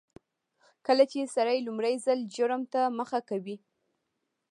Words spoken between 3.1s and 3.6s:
کوي